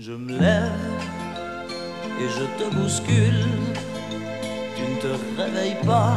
[0.00, 0.70] Je me lève
[2.20, 3.46] et je te bouscule.
[4.76, 6.16] Tu ne te réveilles pas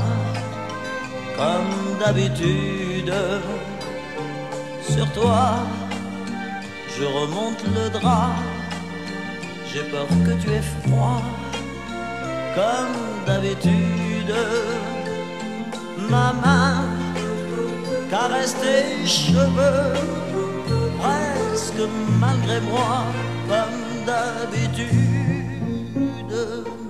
[1.36, 3.12] comme d'habitude.
[4.88, 5.56] Sur toi,
[6.96, 8.36] je remonte le drap.
[9.74, 11.24] J'ai peur que tu aies froid
[12.54, 14.36] comme d'habitude.
[16.08, 16.84] Ma main
[18.12, 19.94] caresse tes cheveux
[21.52, 21.84] presque
[22.20, 23.04] malgré moi
[23.50, 24.88] comme d'habitude.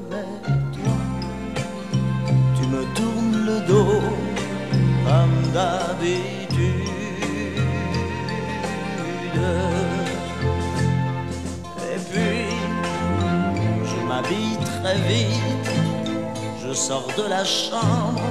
[0.10, 0.32] Mais
[0.76, 0.98] toi,
[2.56, 4.02] tu me tournes le dos
[5.06, 6.92] comme d'habitude.
[11.92, 12.46] Et puis,
[13.90, 15.72] je m'habille très vite,
[16.64, 18.22] je sors de la chambre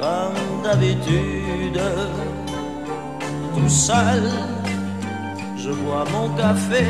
[0.00, 1.80] comme d'habitude,
[3.54, 4.22] tout seul
[5.64, 6.84] je bois mon café,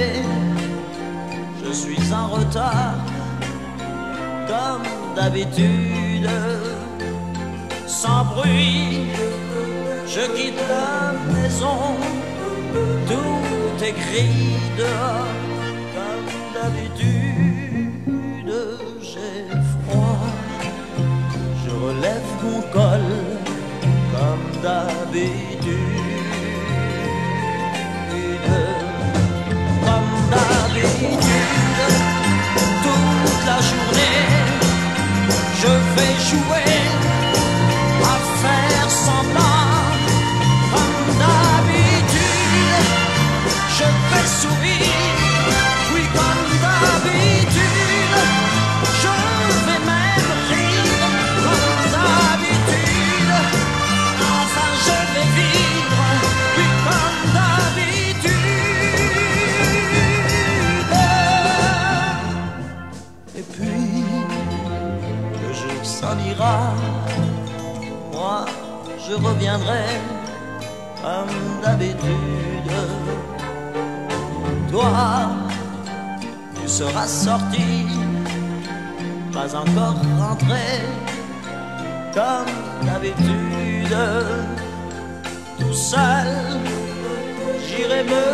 [1.64, 2.97] je suis en retard,
[4.48, 6.28] comme d'habitude,
[7.86, 9.06] sans bruit,
[10.08, 11.78] je quitte la maison,
[13.06, 15.34] tout écrit dehors,
[15.97, 18.55] comme d'habitude,
[19.00, 19.39] j'ai
[19.83, 20.27] froid,
[21.64, 23.06] je relève mon col,
[24.14, 26.23] comme d'habitude.
[32.82, 34.20] Toute la journée,
[35.60, 36.64] je vais jouer
[65.84, 66.72] s'en ira,
[68.12, 68.46] moi
[69.06, 69.84] je reviendrai
[71.02, 72.72] comme d'habitude.
[74.70, 74.90] Toi,
[76.61, 77.86] tu seras sorti,
[79.33, 80.80] pas encore rentré
[82.14, 83.96] comme d'habitude.
[85.58, 86.27] Tout seul,
[87.67, 88.24] j'irai me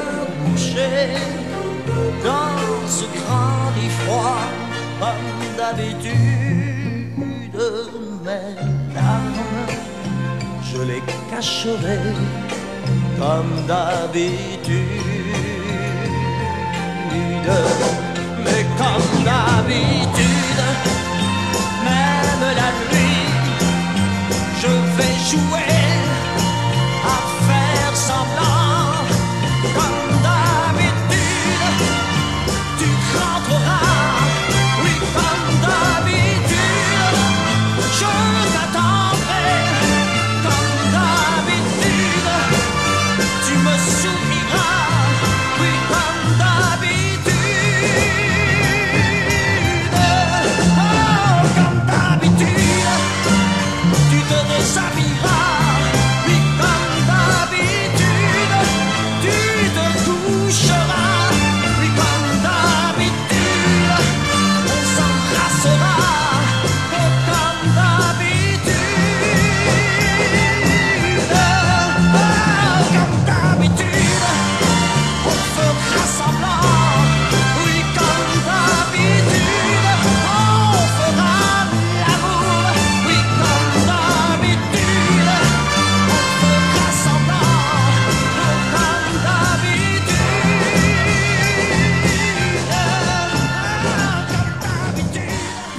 [0.44, 1.14] coucher
[2.24, 4.40] dans ce grand lit froid
[5.00, 6.49] comme d'habitude.
[8.24, 8.54] Mes
[8.94, 9.44] larmes,
[10.72, 11.98] je les cacherai
[13.18, 14.80] comme d'habitude.
[18.44, 20.62] Mais comme d'habitude,
[21.84, 23.28] même la nuit,
[24.62, 25.69] je vais jouer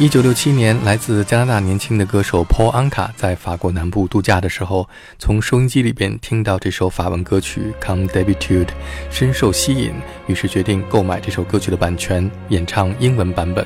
[0.01, 4.89] 一九六七年，来自加拿大年轻的歌手 Paul Anka 在法国南部度假的时候，
[5.19, 8.66] 从收音机里边听到这首法文歌曲《Come Debitude》，
[9.11, 9.94] 深受吸引，
[10.25, 13.64] 于是决定购买这首歌曲的版权，演唱英文版本。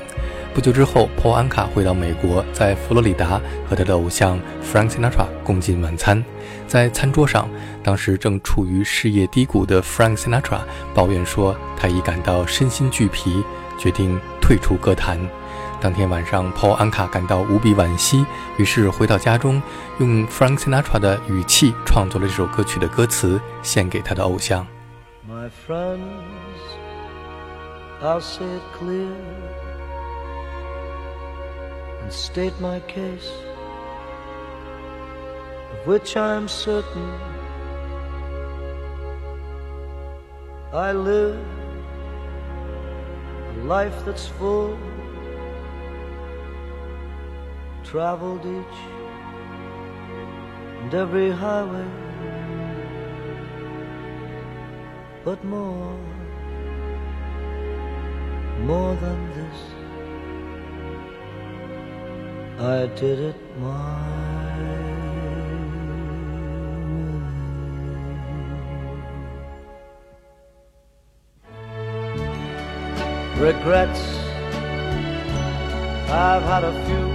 [0.53, 6.21] 不久之后，Paul Anka 回到美国，在佛罗里达和他的偶像 Frank Sinatra 共进晚餐。
[6.67, 7.49] 在餐桌上，
[7.81, 10.59] 当时正处于事业低谷的 Frank Sinatra
[10.93, 13.41] 抱怨说，他已感到身心俱疲，
[13.79, 15.17] 决定退出歌坛。
[15.81, 18.25] 当天晚上，Paul 安卡感到无比惋惜，
[18.57, 19.61] 于是回到家中，
[19.99, 24.65] 用 Frank Sinatra 的语气创作了这首歌曲的歌词，献给他的偶像。
[25.29, 25.99] My friends,
[28.01, 29.13] I'll say it clear
[32.01, 33.29] and state my case,
[35.71, 37.11] of which I'm certain.
[40.73, 41.37] I live
[43.65, 44.75] life that's full,
[47.85, 48.77] traveled each
[50.81, 51.87] and every highway,
[55.23, 55.97] but more,
[58.61, 59.57] more than this,
[62.59, 64.15] I did it my
[64.61, 65.05] way.
[73.39, 74.03] Regrets,
[76.09, 77.14] I've had a few,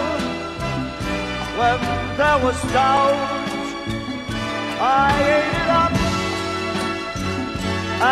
[1.61, 1.79] when
[2.17, 3.13] there was doubt,
[5.05, 5.93] I ate it up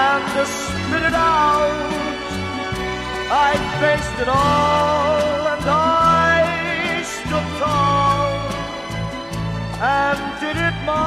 [0.06, 1.90] and to spit it out.
[3.48, 6.34] I faced it all and I
[7.16, 8.30] stood tall
[9.98, 11.00] and did it my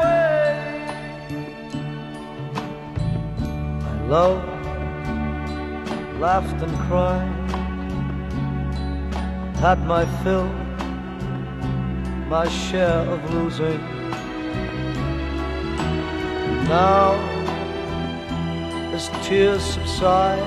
[0.00, 0.50] way.
[3.90, 4.50] I loved,
[6.20, 7.41] laughed and cried,
[9.62, 10.48] had my fill,
[12.28, 13.80] my share of losing.
[16.66, 17.14] Now,
[18.92, 20.42] as tears subside,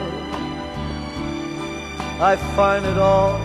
[2.19, 3.39] I find it all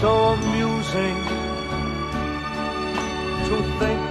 [0.00, 1.18] so amusing
[3.48, 4.02] to think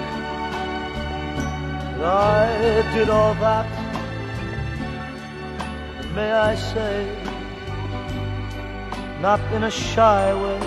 [1.98, 3.68] that I did all that.
[6.13, 7.25] May I say,
[9.25, 10.60] not in a shy way.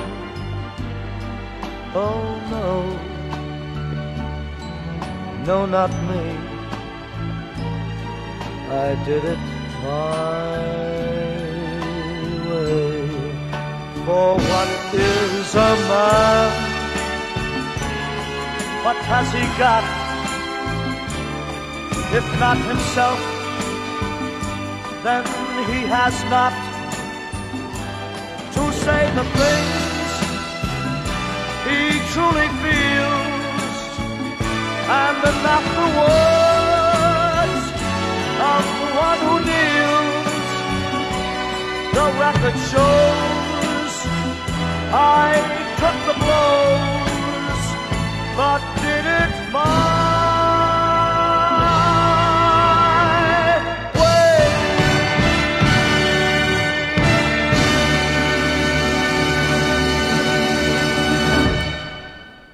[1.95, 2.23] Oh
[2.55, 2.69] no,
[5.49, 6.25] no, not me.
[8.85, 9.43] I did it
[9.85, 10.59] my
[12.49, 13.07] way.
[14.05, 16.51] For what is a man?
[18.85, 19.85] What has he got?
[22.19, 23.21] If not himself,
[25.05, 25.23] then
[25.71, 26.68] he has not
[28.89, 29.83] say the things
[31.69, 31.81] he
[32.13, 33.81] truly feels
[35.01, 37.65] and not the words
[38.55, 40.53] of the one who kneels.
[41.97, 43.95] The record shows
[45.21, 45.29] I
[45.81, 47.65] took the blows,
[48.39, 49.98] but did it my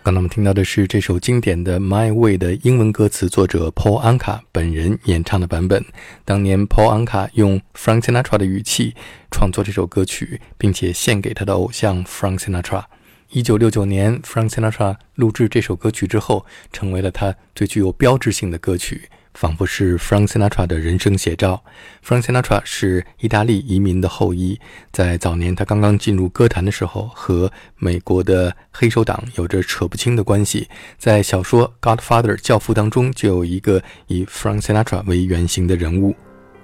[0.04, 5.82] 刚才我们听到的是这首经典的《My Way》的英文歌词，作者 Paul Anka 本人演唱的版本。
[6.26, 8.94] 当年 Paul Anka 用 Frank Sinatra 的语气
[9.30, 12.84] 创作这首歌曲，并且献给他的偶像 Frank Sinatra。
[13.30, 19.08] 一九六九年，Frank Sinatra 录制这首歌曲之后，成为了他最具有标志性的歌曲。
[19.35, 21.62] 仿佛是 Frank Sinatra 的人生写照。
[22.05, 24.59] Frank Sinatra 是意大利移民的后裔，
[24.93, 30.69] 在早年他刚刚进入歌坛的时候，和美国的黑手党有着扯不清的关系。
[30.97, 36.14] 在小说《Godfather》教父当中，就有一个以 Frank Sinatra 为原型的人物。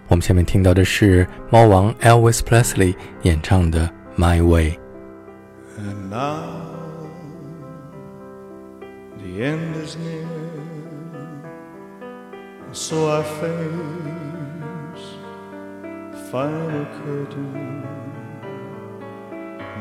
[0.08, 3.88] 我们下面听到的是猫王 Elvis Presley 演唱的
[4.20, 4.70] 《My Way》。
[9.22, 10.19] The end is near,
[12.72, 15.04] so I face
[16.30, 17.82] final curtain.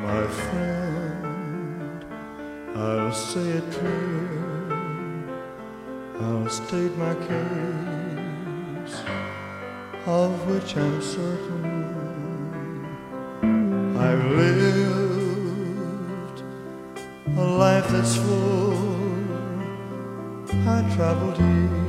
[0.01, 2.03] My friend,
[2.75, 4.71] I'll say it clear,
[6.19, 9.03] I'll state my case,
[10.07, 11.85] of which I'm certain.
[13.97, 16.41] I've lived
[17.37, 18.77] a life that's full.
[20.67, 21.88] I traveled each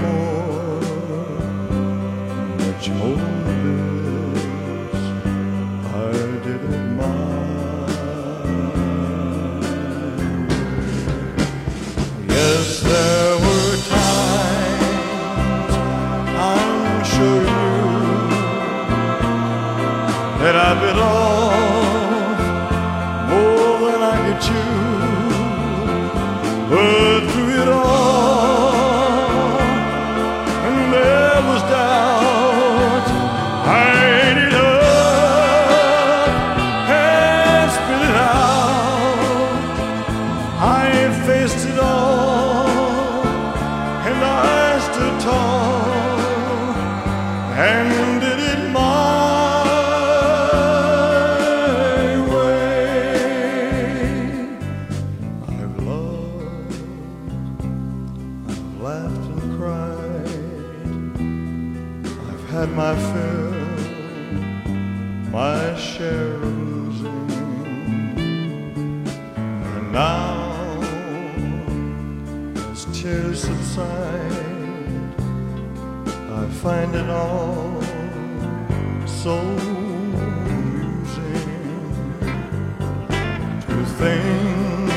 [84.01, 84.91] to think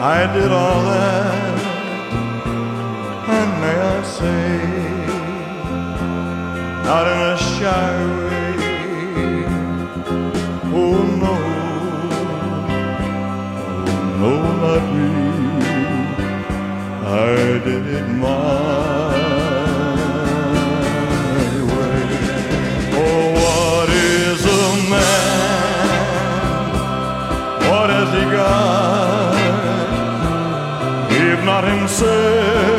[0.00, 1.58] I did all that,
[3.36, 4.54] and may I say,
[6.84, 8.54] not in a shy way.
[10.74, 11.36] Oh no,
[13.86, 15.12] oh no, not me.
[17.06, 19.21] I did it my
[31.44, 32.71] not himself,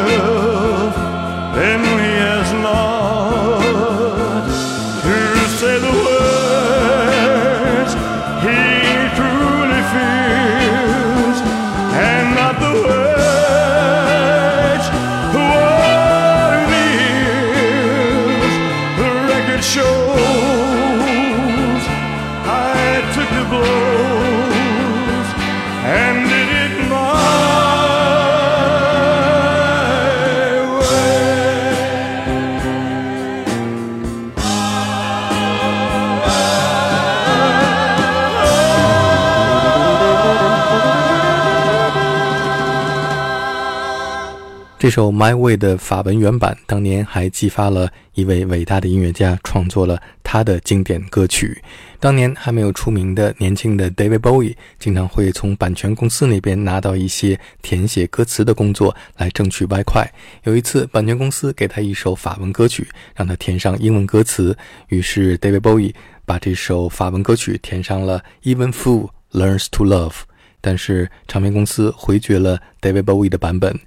[44.93, 51.59] 首《My Way》的法文原版，当年还激发了一位伟大的音乐家创作了他的经典歌曲。
[52.00, 60.07] 当年还没有出名的年轻的 David Bowie，经常会从版权公司那边拿到一些填写歌词的工作来挣取外快。
[60.43, 64.55] 有一次，版权公司给他一首法文歌曲，让他填上英文歌词，
[64.89, 70.17] 于是 David Bowie 把这首法文歌曲填上了 Even Fool Learns to Love。
[70.62, 73.77] 但是唱片公司回绝了 David Bowie 的版本。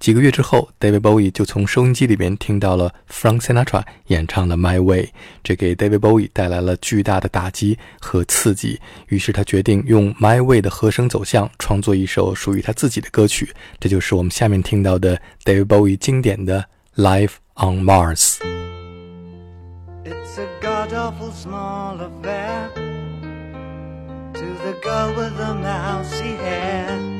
[0.00, 5.02] 几个月之后，David Bowie 就从收音机里边听到了 Frank Sinatra 演唱的《My Way》，
[5.44, 8.80] 这给 David Bowie 带来了巨大的打击和刺激。
[9.08, 16.64] 于是他决定用《My Way》的和声走向创作一首属于他自己的歌曲，这就是我们下面听到的 David Bowie 经典的
[17.02, 18.38] 《Life on Mars》。
[20.06, 22.70] It's a god awful small affair
[24.32, 27.19] to the girl with the mousy hair.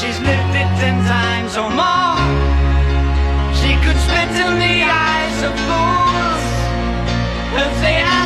[0.00, 2.20] she's lived it ten times or more.
[3.58, 6.44] She could spit in the eyes of fools
[7.64, 8.25] if they ask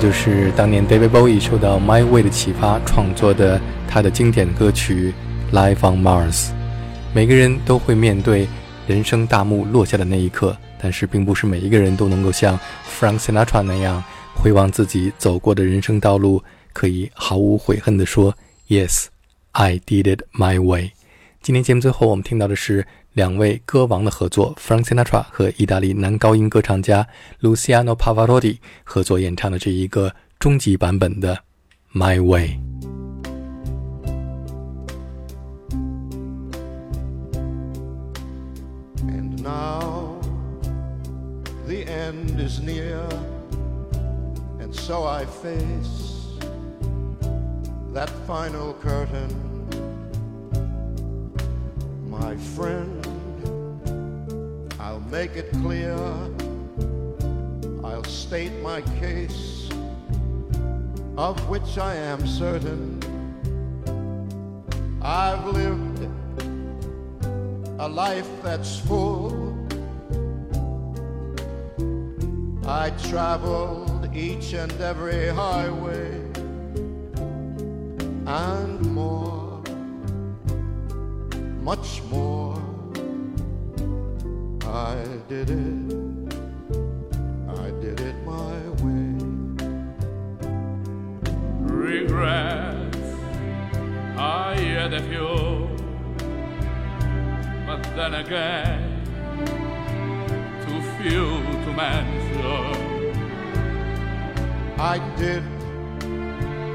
[0.00, 5.12] 就是当年 David Bowie 受到 My Way 的启发创作的他的经典歌曲
[5.54, 6.46] 《Life on Mars》。
[7.14, 8.48] 每个人都会面对
[8.86, 12.58] 人生大幕落下的那一刻，但是并不是每一个人都能够像
[12.98, 14.02] Frank Sinatra 那样
[14.34, 18.34] 回望自己走过的人生道路，可以毫无悔恨地说
[18.68, 19.08] “Yes,
[19.52, 20.92] I did it my way”。
[21.42, 27.08] 今天节目最后，我们听到的是两位歌王的合作，Frank Sinatra 和意大利男高音歌唱家
[27.40, 31.38] Luciano Pavarotti 合作演唱的这一个终极版本的
[31.98, 32.48] 《My Way》。
[39.08, 40.20] And now
[41.66, 43.02] the end is near,
[44.60, 46.38] and so I face
[47.92, 49.50] that final curtain.
[52.08, 52.99] My friend,
[55.10, 55.96] make it clear,
[57.82, 59.68] I'll state my case,
[61.16, 63.00] of which I am certain.
[65.02, 66.08] I've lived
[67.80, 69.56] a life that's full.
[72.66, 76.20] I traveled each and every highway
[78.26, 79.60] and more,
[81.62, 82.49] much more.
[85.30, 86.34] I did it,
[87.48, 89.14] I did it my way.
[91.70, 92.98] regrets
[94.18, 95.68] I had a few
[97.64, 99.04] but then again
[100.66, 101.28] too few
[101.64, 103.14] to mention
[104.80, 105.44] I did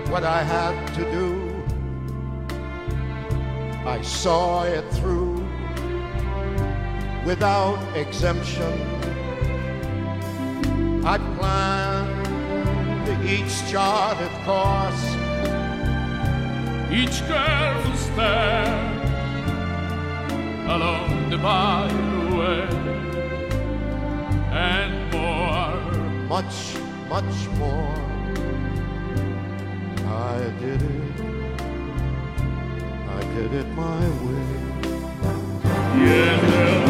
[0.10, 1.26] what I had to do.
[3.86, 5.35] I saw it through
[7.25, 8.73] without exemption.
[11.03, 12.25] I planned
[13.27, 15.03] each charted course,
[16.91, 18.95] each careful step
[20.67, 22.67] along the byway,
[24.51, 25.75] and more,
[26.27, 26.75] much,
[27.09, 27.95] much more.
[30.07, 31.21] I did it,
[33.09, 34.65] I did it my way.
[35.97, 36.85] Yes,